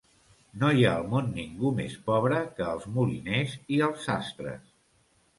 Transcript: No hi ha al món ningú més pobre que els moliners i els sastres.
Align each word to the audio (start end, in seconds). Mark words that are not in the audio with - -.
No 0.61 0.67
hi 0.75 0.85
ha 0.85 0.93
al 0.99 1.03
món 1.09 1.25
ningú 1.33 1.69
més 1.79 1.97
pobre 2.07 2.39
que 2.59 2.65
els 2.69 2.87
moliners 2.95 3.53
i 3.77 3.79
els 3.89 4.07
sastres. 4.07 4.65